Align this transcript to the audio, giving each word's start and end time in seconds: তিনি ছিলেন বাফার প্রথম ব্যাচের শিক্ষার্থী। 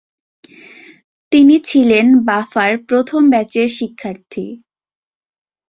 তিনি 1.31 1.55
ছিলেন 1.63 2.05
বাফার 2.27 2.71
প্রথম 2.89 3.21
ব্যাচের 3.29 3.67
শিক্ষার্থী। 3.77 4.45